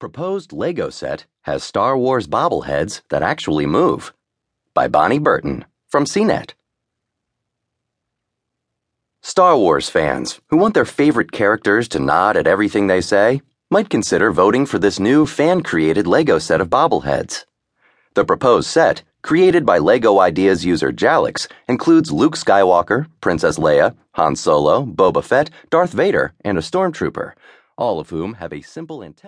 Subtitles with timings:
[0.00, 4.12] Proposed Lego set has Star Wars bobbleheads that actually move.
[4.74, 6.54] By Bonnie Burton from CNET.
[9.22, 13.88] Star Wars fans who want their favorite characters to nod at everything they say might
[13.88, 17.44] consider voting for this new fan created Lego set of bobbleheads.
[18.14, 24.34] The proposed set, created by LEGO Ideas user Jalix, includes Luke Skywalker, Princess Leia, Han
[24.34, 27.32] Solo, Boba Fett, Darth Vader, and a Stormtrooper,
[27.78, 29.22] all of whom have a simple intent.